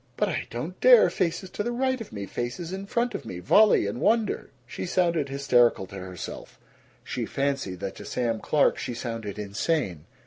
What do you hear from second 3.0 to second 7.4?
of me, volley and wonder!" She sounded hysterical to herself; she